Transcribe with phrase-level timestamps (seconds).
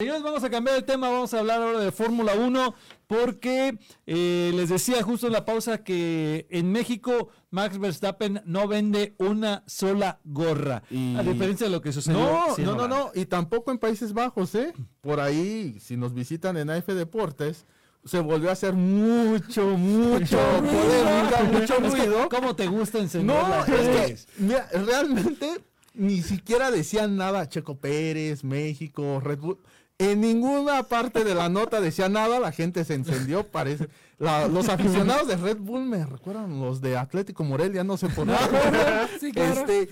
[0.00, 2.72] Señores, vamos a cambiar el tema, vamos a hablar ahora de Fórmula 1,
[3.08, 9.16] porque eh, les decía justo en la pausa que en México Max Verstappen no vende
[9.18, 10.84] una sola gorra,
[11.16, 12.20] a diferencia de lo que sucedió.
[12.20, 14.72] No, no, no, no, y tampoco en Países Bajos, ¿eh?
[15.00, 17.66] Por ahí, si nos visitan en AF Deportes,
[18.04, 22.28] se volvió a hacer mucho, mucho polémica, mucho ruido.
[22.28, 25.60] ¿Cómo te gusta encender No, es que, mira, realmente
[25.94, 29.58] ni siquiera decían nada Checo Pérez, México, Red Bull.
[30.00, 33.88] En ninguna parte de la nota decía nada, la gente se encendió, parece.
[34.18, 38.34] los aficionados de Red Bull me recuerdan los de Atlético Morelia, no sé por qué.
[39.34, 39.88] este,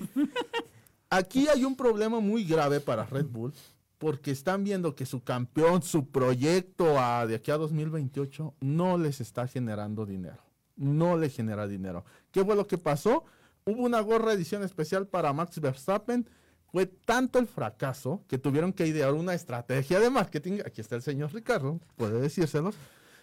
[1.10, 3.52] aquí hay un problema muy grave para Red Bull,
[3.98, 9.20] porque están viendo que su campeón, su proyecto a, de aquí a 2028, no les
[9.20, 10.44] está generando dinero.
[10.76, 12.04] No le genera dinero.
[12.30, 13.24] ¿Qué fue lo que pasó?
[13.64, 16.28] Hubo una gorra edición especial para Max Verstappen
[16.72, 20.60] fue tanto el fracaso que tuvieron que idear una estrategia de marketing.
[20.64, 22.74] Aquí está el señor Ricardo, puede decírselos.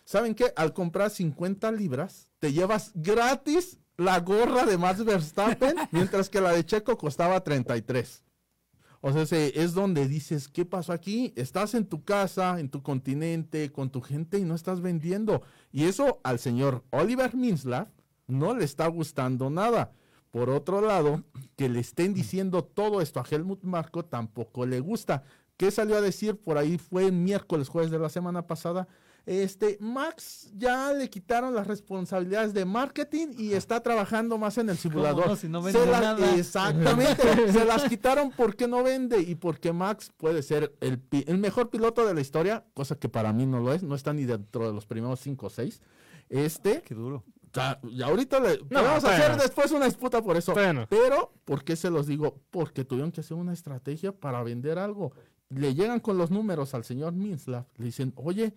[0.05, 0.53] ¿Saben qué?
[0.55, 6.51] Al comprar 50 libras, te llevas gratis la gorra de Max Verstappen, mientras que la
[6.51, 8.23] de Checo costaba 33.
[9.05, 11.33] O sea, es donde dices, ¿qué pasó aquí?
[11.35, 15.41] Estás en tu casa, en tu continente, con tu gente y no estás vendiendo.
[15.73, 17.89] Y eso al señor Oliver Minslav
[18.27, 19.91] no le está gustando nada.
[20.33, 21.21] Por otro lado,
[21.55, 25.21] que le estén diciendo todo esto a Helmut Marco tampoco le gusta.
[25.57, 26.37] ¿Qué salió a decir?
[26.37, 28.87] Por ahí fue miércoles, jueves de la semana pasada.
[29.27, 34.77] Este, Max ya le quitaron las responsabilidades de marketing y está trabajando más en el
[34.77, 35.37] simulador.
[35.37, 36.35] si no vende nada.
[36.35, 41.69] Exactamente, se las quitaron porque no vende y porque Max puede ser el, el, mejor
[41.69, 44.65] piloto de la historia, cosa que para mí no lo es, no está ni dentro
[44.65, 45.79] de los primeros cinco o seis.
[46.27, 47.23] Este, qué duro
[47.83, 50.53] y ahorita le vamos a hacer después una disputa por eso.
[50.89, 52.41] Pero, ¿por qué se los digo?
[52.49, 55.13] Porque tuvieron que hacer una estrategia para vender algo.
[55.49, 57.65] Le llegan con los números al señor Minslav.
[57.75, 58.55] Le dicen, oye,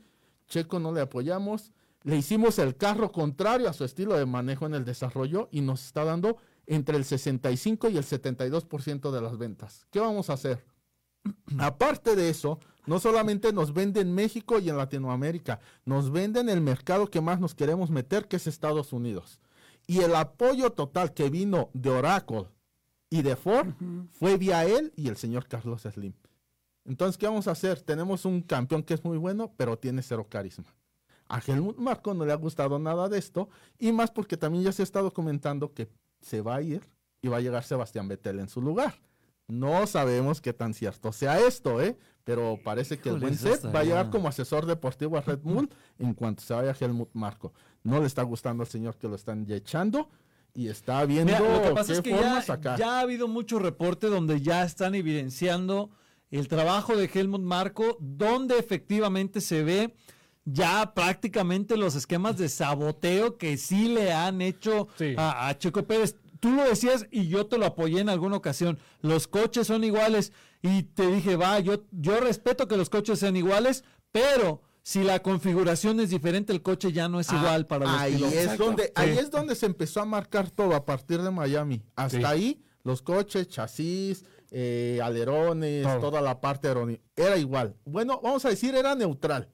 [0.49, 1.73] Checo no le apoyamos.
[2.05, 5.85] Le hicimos el carro contrario a su estilo de manejo en el desarrollo y nos
[5.85, 9.87] está dando entre el 65 y el 72% de las ventas.
[9.91, 10.65] ¿Qué vamos a hacer?
[11.59, 16.61] Aparte de eso, no solamente nos venden en México y en Latinoamérica, nos venden el
[16.61, 19.41] mercado que más nos queremos meter, que es Estados Unidos.
[19.87, 22.47] Y el apoyo total que vino de Oracle
[23.11, 23.69] y de Ford
[24.13, 26.15] fue vía él y el señor Carlos Slim.
[26.85, 27.81] Entonces, ¿qué vamos a hacer?
[27.81, 30.75] Tenemos un campeón que es muy bueno, pero tiene cero carisma.
[31.29, 33.49] A Helmut Marco no le ha gustado nada de esto,
[33.79, 35.89] y más porque también ya se ha estado comentando que
[36.21, 36.83] se va a ir
[37.21, 38.95] y va a llegar Sebastián Vettel en su lugar.
[39.49, 41.97] No sabemos qué tan cierto sea esto, ¿eh?
[42.25, 45.71] Pero parece que el buen set va a llegar como asesor deportivo a Red Bull
[45.99, 47.53] en cuanto se vaya Helmut Marco.
[47.85, 50.11] No le está gustando al señor que lo están echando
[50.53, 55.91] y está viendo qué formas ya, Ya ha habido mucho reporte donde ya están evidenciando
[56.31, 59.95] el trabajo de Helmut Marco, donde efectivamente se ve
[60.45, 66.17] ya prácticamente los esquemas de saboteo que sí le han hecho a, a Checo Pérez
[66.47, 68.79] tú lo decías y yo te lo apoyé en alguna ocasión.
[69.01, 73.35] Los coches son iguales y te dije, va, yo, yo respeto que los coches sean
[73.35, 77.87] iguales, pero si la configuración es diferente, el coche ya no es ah, igual para
[77.87, 81.33] los ahí Es donde, Ahí es donde se empezó a marcar todo a partir de
[81.33, 81.83] Miami.
[81.97, 87.75] Hasta ahí, los coches, chasis, eh, alerones, toda la parte aerodinámica, era igual.
[87.85, 89.51] Bueno, vamos a decir, era neutral.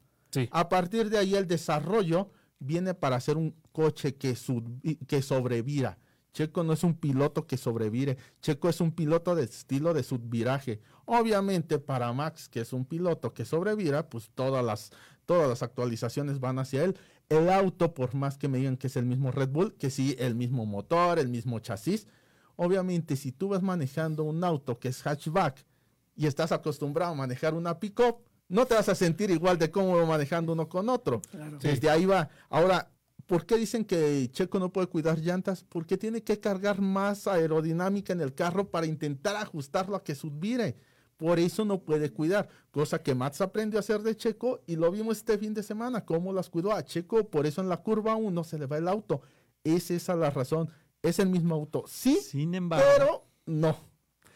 [0.50, 4.36] A partir de ahí, el desarrollo viene para hacer un coche que,
[5.06, 5.98] que sobrevira
[6.32, 8.16] Checo no es un piloto que sobrevire.
[8.40, 10.80] Checo es un piloto de estilo de subviraje.
[11.04, 14.92] Obviamente para Max, que es un piloto que sobrevira, pues todas las,
[15.26, 16.96] todas las actualizaciones van hacia él.
[17.28, 20.16] El auto, por más que me digan que es el mismo Red Bull, que sí,
[20.18, 22.06] el mismo motor, el mismo chasis.
[22.56, 25.64] Obviamente, si tú vas manejando un auto que es hatchback
[26.14, 30.06] y estás acostumbrado a manejar una pickup, no te vas a sentir igual de cómodo
[30.06, 31.22] manejando uno con otro.
[31.60, 32.28] Desde ahí va.
[32.50, 32.90] Ahora,
[33.26, 35.64] ¿Por qué dicen que Checo no puede cuidar llantas?
[35.64, 40.76] Porque tiene que cargar más aerodinámica en el carro para intentar ajustarlo a que subvire.
[41.16, 44.90] Por eso no puede cuidar, cosa que Mats aprendió a hacer de Checo y lo
[44.90, 48.16] vimos este fin de semana, cómo las cuidó a Checo, por eso en la curva
[48.16, 49.22] 1 se le va el auto.
[49.62, 50.68] Es esa la razón.
[51.00, 53.76] Es el mismo auto, sí, Sin embargo, pero no.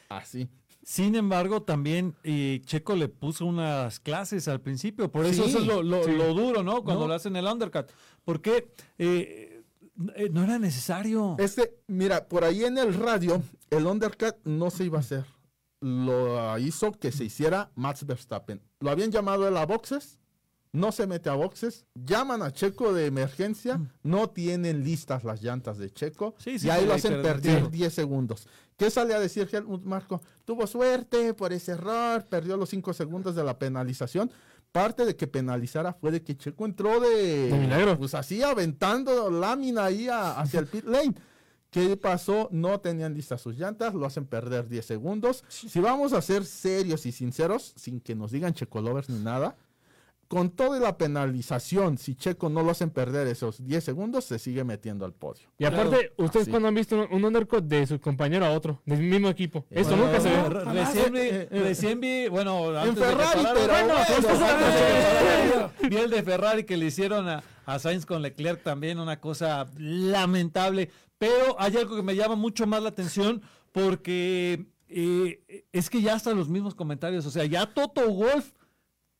[0.08, 0.48] Así.
[0.86, 5.82] Sin embargo, también eh, Checo le puso unas clases al principio, por eso, es lo,
[5.82, 6.84] duro, ¿no?
[6.84, 7.86] Cuando lo hacen el undercut.
[8.24, 9.64] Porque eh,
[10.14, 11.34] eh, no era necesario.
[11.40, 15.24] Este, mira, por ahí en el radio, el undercut no se iba a hacer.
[15.80, 18.62] Lo hizo que se hiciera Max Verstappen.
[18.78, 20.20] Lo habían llamado a la boxes,
[20.76, 25.78] no se mete a boxes, llaman a Checo de emergencia, no tienen listas las llantas
[25.78, 27.70] de Checo Sí, sí, y ahí lo hacen perder perder tiempo.
[27.70, 28.46] 10 segundos.
[28.76, 29.48] ¿Qué sale a decir
[29.84, 30.20] Marco?
[30.44, 34.30] Tuvo suerte por ese error, perdió los 5 segundos de la penalización.
[34.70, 37.96] Parte de que penalizara fue de que Checo entró de, De milagro.
[37.98, 41.14] pues así aventando lámina ahí a- hacia el pit lane.
[41.70, 42.48] ¿Qué pasó?
[42.52, 45.44] No tenían listas sus llantas, lo hacen perder 10 segundos.
[45.48, 49.56] Si vamos a ser serios y sinceros, sin que nos digan Checo lovers ni nada,
[50.28, 54.64] con toda la penalización, si Checo no lo hacen perder esos 10 segundos, se sigue
[54.64, 55.48] metiendo al podio.
[55.58, 56.50] Y aparte, ¿ustedes Así.
[56.50, 59.64] cuando han visto un, un undercut de su compañero a otro, del mismo equipo?
[59.70, 60.48] Esto Bueno, nunca se ve.
[60.48, 64.06] Re- Recién vi, Eh, eh, recién vi, bueno, antes que Ferrari, parara- pero bueno, bueno,
[64.06, 68.62] que antes parara, vi el de Ferrari que le hicieron a, a Sainz con Leclerc
[68.62, 70.90] también, una cosa lamentable.
[71.18, 73.42] Pero hay algo que me llama mucho más la atención
[73.72, 78.52] porque eh, es que ya hasta los mismos comentarios, o sea, ya Toto Wolf,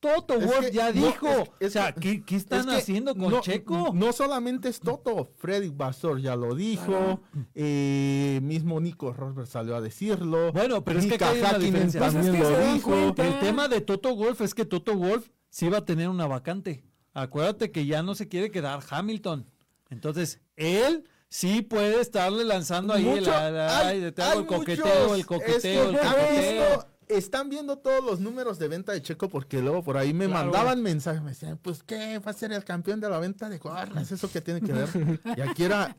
[0.01, 2.61] Toto Es Wolf que ya no, dijo, es- es o sea, que- ¿qué, qué están
[2.61, 3.91] Es que haciendo con no, Checo?
[3.95, 7.21] No solamente es Toto, Freddy Basor ya lo dijo,
[7.55, 10.53] eh, mismo Nico Rosberg salió a decirlo.
[10.53, 12.01] Bueno, pero es que hay una diferencia.
[12.01, 13.15] Pues es también que se lo dijo.
[13.23, 16.85] El tema de Toto Wolf es que Toto Wolf sí va a tener una vacante.
[17.15, 19.51] Acuérdate que ya no se quiere quedar Hamilton.
[19.89, 25.97] Entonces, él sí puede estarle lanzando ahí el, Mucho- hay el coqueteo, el coqueteo, que
[25.97, 26.87] el coqueteo.
[27.09, 30.45] Están viendo todos los números de venta de Checo porque luego por ahí me Claro.
[30.51, 33.59] mandaban mensajes, me decían, pues qué, va a ser el campeón de la venta de
[33.59, 35.21] gorras, eso que tiene que ver.
[35.37, 35.97] Y aquí era,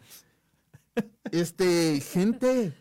[1.32, 2.74] este, gente,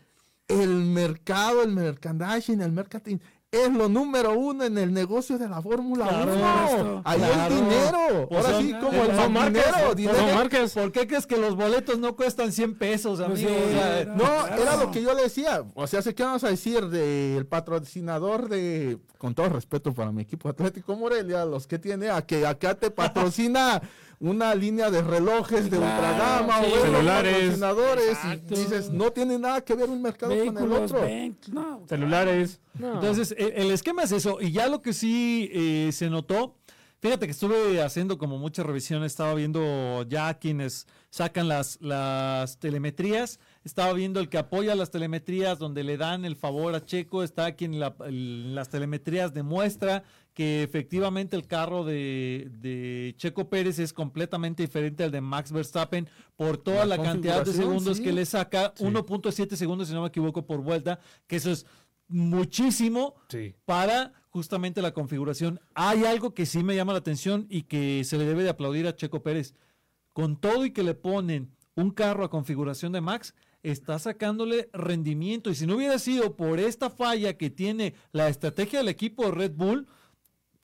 [0.47, 3.17] el mercado, el merchandising, el marketing
[3.49, 6.65] es lo número uno en el negocio de la Fórmula Claro, 1.
[6.65, 7.01] esto.
[7.05, 7.55] Ahí Claro.
[7.55, 8.27] dinero.
[8.27, 10.73] Pues Ahora son- sí, como el son marcas, dinero, son dinero.
[10.73, 13.49] ¿Por qué crees que los boletos no cuestan 100 pesos, Pues amigo?
[13.49, 14.15] sí, no.
[14.25, 14.61] Claro.
[14.61, 15.63] era lo que yo le decía.
[15.75, 20.49] O sea, ¿qué vamos a decir del patrocinador de, con todo respeto para mi equipo
[20.49, 23.81] Atlético Morelia, los que tiene, a que acá te patrocina
[24.19, 26.71] una línea de relojes de Claro, ultragama sí.
[26.73, 27.59] o Celulares.
[28.49, 31.01] y dices, no tiene nada que ver un mercado con el otro.
[31.01, 32.59] ven- no, Celulares.
[32.73, 32.95] No.
[32.95, 34.39] Entonces, e- el esquema es eso.
[34.41, 36.55] Y ya lo que sí eh, se notó,
[36.99, 43.39] fíjate que estuve haciendo como muchas revisiones, estaba viendo ya quienes sacan las, las telemetrías,
[43.63, 47.55] estaba viendo el que apoya las telemetrías, donde le dan el favor a Checo, está
[47.55, 50.03] quien la- el- las telemetrías demuestra
[50.37, 56.07] que efectivamente el carro de, de Checo Pérez es completamente diferente al de Max Verstappen
[56.35, 58.03] por toda La la, cantidad de segundos sí.
[58.03, 61.65] que le saca, 1.7 segundos si no me equivoco por vuelta, que eso es
[62.07, 63.55] muchísimo Sí.
[63.65, 65.59] para justamente la configuración.
[65.73, 68.85] Hay algo que sí me llama la atención y que se le debe de aplaudir
[68.85, 69.55] a Checo Pérez.
[70.13, 75.49] Con todo y que le ponen un carro a configuración de Max, está sacándole rendimiento.
[75.49, 79.31] Y si no hubiera sido por esta falla que tiene la estrategia del equipo de
[79.31, 79.87] Red Bull,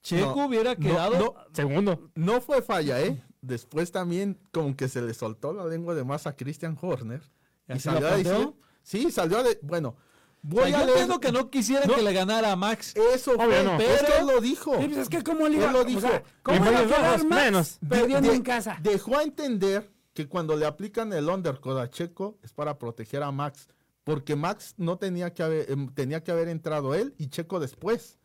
[0.04, 1.18] Checo No, hubiera quedado...
[1.18, 1.34] no.
[1.54, 2.12] Segundo.
[2.16, 3.24] No fue falla, ¿eh?
[3.42, 7.22] Después también como que se le soltó la lengua de más a Christian Horner.
[7.68, 8.54] Y ¿Así lo salió a decir,
[8.84, 9.96] sí, salió a de, bueno, O
[10.44, 11.96] voy sea, a yo entiendo que no quisieran No.
[11.96, 12.94] que le ganara a Max.
[13.14, 13.78] Eso Obvio fue, no.
[13.78, 14.76] pero Pero- lo dijo.
[14.80, 16.02] Sí, pues es que cómo le iba, Él lo o dijo.
[16.02, 17.80] sea, ¿cómo En iba a Max menos.
[17.88, 18.78] perdiendo De- en casa?
[18.82, 23.32] Dejó a entender que cuando le aplican el undercut a Checo es para proteger a
[23.32, 23.68] Max,
[24.04, 28.20] porque Max no tenía que haber, em, tenía que haber entrado él y Checo después.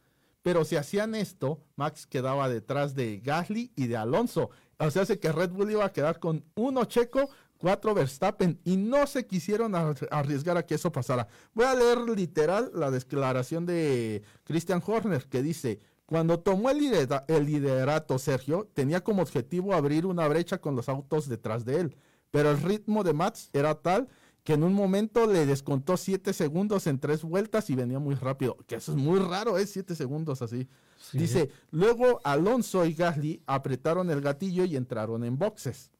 [0.48, 4.48] Pero si hacían esto, Max quedaba detrás de Gasly y de Alonso.
[4.78, 7.28] O sea, hace que Red Bull iba a quedar con uno Checo,
[7.58, 11.28] cuatro Verstappen y no se quisieron ar- arriesgar a que eso pasara.
[11.52, 16.80] Voy a leer literal la declaración de Christian Horner que dice, cuando tomó el,
[17.28, 21.96] el liderato Sergio, tenía como objetivo abrir una brecha con los autos detrás de él,
[22.30, 24.08] pero el ritmo de Max era tal
[24.48, 28.56] que en un momento le descontó 7 segundos en tres vueltas y venía muy rápido,
[28.66, 30.66] que eso es muy raro, es 7 segundos así.
[31.12, 35.90] Dice, luego Alonso y Gasly apretaron el gatillo y entraron en boxes.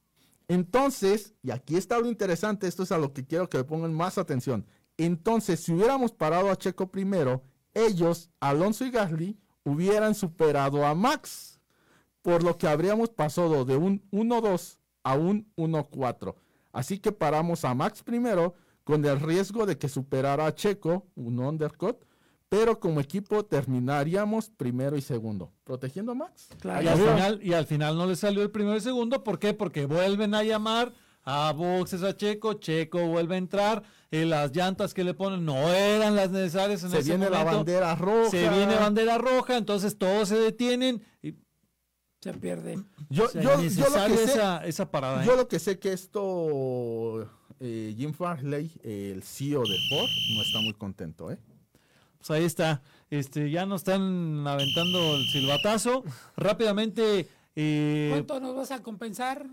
[0.49, 3.93] Entonces, y aquí está lo interesante, esto es a lo que quiero que le pongan
[3.93, 4.65] más atención.
[4.97, 7.43] Entonces, si hubiéramos parado a Checo primero,
[7.75, 11.61] ellos, Alonso y Gasly, hubieran superado a Max,
[12.23, 16.35] por lo que habríamos pasado de un 1-2 a un 1-4.
[16.73, 21.39] Así que paramos a Max primero con el riesgo de que superara a Checo, un
[21.41, 21.99] undercut,
[22.49, 26.49] pero como equipo terminaríamos primero y segundo, protegiendo a Max.
[26.61, 26.83] Claro.
[26.83, 29.23] Y al, final, y al final no le salió el primero y segundo.
[29.23, 29.53] ¿Por qué?
[29.55, 30.93] Porque vuelven a llamar
[31.25, 32.55] a boxes a Checo.
[32.55, 33.83] Checo vuelve a entrar.
[34.11, 37.41] eh, las llantas que le ponen no eran las necesarias en Se ese viene la
[37.41, 37.57] momento.
[37.59, 38.31] bandera roja.
[38.31, 39.59] Se viene bandera roja.
[39.59, 41.03] Entonces todos se detienen.
[41.23, 41.35] Y,
[42.33, 42.79] Se pierde.
[43.11, 45.23] Yo, o sea, yo- yo lo que sé, esa, esa parada.
[45.23, 45.27] ¿eh?
[45.27, 47.29] yo lo que sé que esto,
[47.61, 51.39] eh, Jim Farley, el CEO de Ford, no está muy contento, ¿eh?
[52.19, 52.83] Pues ahí está.
[53.11, 56.05] Este, ya nos están aventando el silbatazo.
[56.37, 59.47] Rápidamente, eh, ¿Cuánto nos vas a compensar?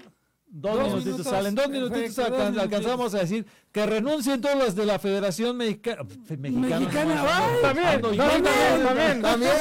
[0.47, 1.25] Dos, Dos minutitos minutos.
[1.31, 5.57] salen, dos minutitos Perfecto, dos alcanzamos a decir que renuncien todos los de la Federación
[5.57, 5.97] Mexica-
[6.37, 6.79] Mexicana.
[6.79, 7.61] Mexicana, no.
[7.61, 8.43] También, no, también,
[8.83, 9.51] también, También.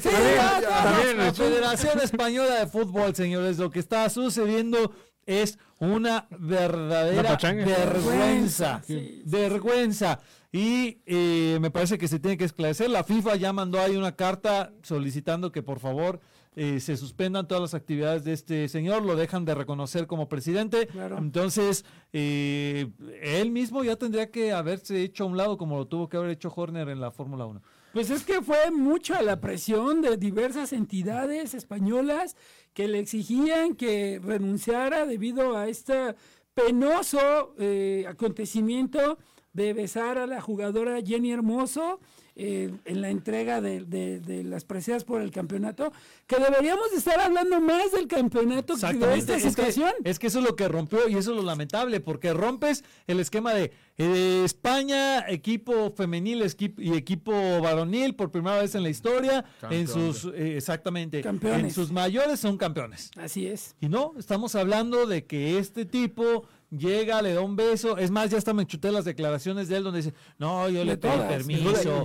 [0.00, 1.32] Sí, También, La.
[1.32, 4.92] Federación Española de Fútbol, señores, lo que está sucediendo
[5.26, 8.82] es una verdadera vergüenza.
[8.86, 10.20] Sí, vergüenza.
[10.52, 12.88] Y eh, me parece que se tiene que esclarecer.
[12.90, 16.20] La FIFA ya mandó ahí una carta solicitando que por favor
[16.56, 20.86] eh, se suspendan todas las actividades de este señor, lo dejan de reconocer como presidente.
[20.86, 21.18] Claro.
[21.18, 22.90] Entonces, eh,
[23.22, 26.30] él mismo ya tendría que haberse hecho a un lado como lo tuvo que haber
[26.30, 27.60] hecho Horner en la Fórmula 1.
[27.92, 32.36] Pues es que fue mucha la presión de diversas entidades españolas
[32.72, 36.16] que le exigían que renunciara debido a este
[36.54, 39.18] penoso eh, acontecimiento
[39.54, 42.00] de besar a la jugadora Jenny Hermoso
[42.36, 45.92] eh, en la entrega de, de- de las preseas por el campeonato,
[46.26, 49.92] que deberíamos de estar hablando más del campeonato que de esta Es que, situación.
[50.02, 53.20] es que eso es lo que rompió y eso es lo lamentable, porque rompes el
[53.20, 57.30] esquema de eh, España, equipo femenil esqui- y equipo
[57.60, 61.62] varonil por primera vez en la historia, en sus, eh, exactamente, Campeones.
[61.66, 63.12] en sus mayores son campeones.
[63.16, 63.76] Así es.
[63.80, 67.96] Y no, estamos hablando de que este tipo llega, le da un beso.
[67.96, 70.96] Es más, ya hasta me chuté las declaraciones de él donde dice, no, yo le
[70.96, 72.04] pedí permiso.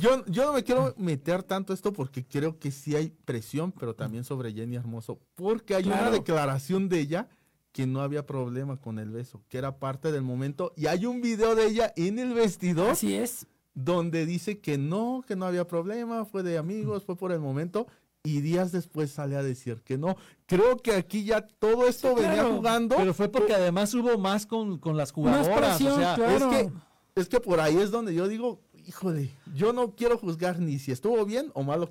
[0.00, 3.94] yo, yo no me quiero meter tanto esto porque creo que sí hay presión, pero
[3.94, 5.20] también sobre Jenny Hermoso.
[5.34, 7.28] Porque hay una declaración de ella
[7.72, 10.72] que no había problema con el beso, que era parte del momento.
[10.76, 13.46] Y hay un video de ella en el vestidor Así es.
[13.74, 17.86] donde dice que no, que no había problema, fue de amigos, fue por el momento.
[18.24, 20.16] Y días después sale a decir que no.
[20.46, 22.56] Creo que aquí ya todo esto Sí, venía claro.
[22.56, 22.96] jugando.
[22.96, 25.14] Pero fue porque además hubo más con, con las Más
[25.46, 25.76] jugadoras.
[25.76, 26.52] presión, o sea, claro.
[26.52, 26.72] Es que,
[27.16, 30.92] es que por ahí es donde yo digo, híjole, yo no quiero juzgar ni si
[30.92, 31.88] estuvo bien o mal lo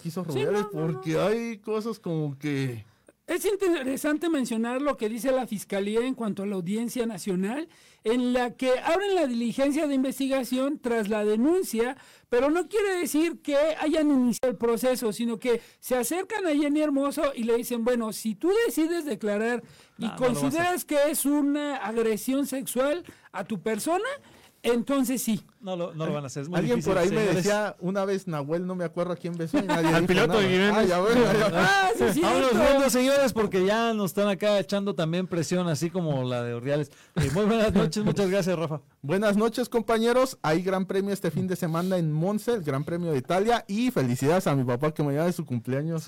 [0.53, 0.87] no, no, no.
[0.93, 2.85] porque hay cosas como que...
[3.31, 7.69] Es interesante mencionar lo que dice la Fiscalía en cuanto a la audiencia nacional,
[8.03, 11.95] en la que abren la diligencia de investigación tras la denuncia,
[12.27, 16.81] pero no quiere decir que hayan iniciado el proceso, sino que se acercan a Jenny
[16.81, 19.63] Hermoso y le dicen, bueno, si tú decides declarar
[19.97, 24.09] y No, no consideras que es una agresión sexual a tu persona,
[24.63, 25.43] entonces sí.
[25.61, 26.43] no, lo, no lo van a hacer.
[26.43, 29.15] es muy Alguien difícil, por ahí me decía una vez, Nahuel, no me acuerdo a
[29.15, 30.41] quién besó y nadie Al piloto nada.
[30.41, 30.73] de Jiménez.
[30.77, 32.67] Ah, ya bueno, ya- Ah, sí, es Vámonos cierto.
[32.69, 36.91] viendo, señores, porque ya nos están acá echando también presión, así como la de Ordiales.
[37.15, 38.81] Eh, muy buenas noches, muchas gracias, Rafa.
[39.01, 40.37] Buenas noches, compañeros.
[40.43, 43.65] Hay gran premio este fin de semana en Monza, el Gran Premio de Italia.
[43.67, 46.05] Y felicidades a mi papá que me llama de su cumpleaños.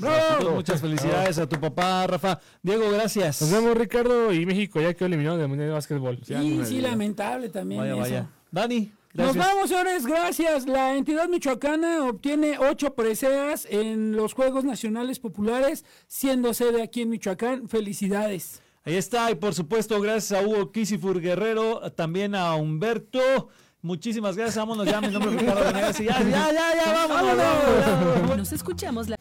[0.53, 2.39] Muchas felicidades a tu papá, Rafa.
[2.61, 3.41] Diego, gracias.
[3.41, 4.31] Nos vemos, Ricardo.
[4.31, 6.19] Y México ya quedó eliminado del Mundial de Básquetbol.
[6.23, 8.01] Sí, sí, lamentable también Vaya, eso.
[8.01, 8.27] vaya.
[8.53, 9.47] Dani, Nos gracias.
[9.47, 10.67] vamos, señores, gracias.
[10.67, 17.09] La entidad michoacana obtiene ocho preseas en los Juegos Nacionales Populares, siendo sede aquí en
[17.09, 17.67] Michoacán.
[17.67, 18.61] Felicidades.
[18.85, 23.49] Ahí está, y por supuesto, gracias a Hugo Kisifur Guerrero, también a Humberto.
[23.81, 27.37] Muchísimas gracias, vámonos ya, mi nombre es Ricardo Venegas y ya, ya, ya, ya, vámonos,
[27.37, 28.37] vámonos, vámonos.
[28.37, 29.17] Nos escuchamos la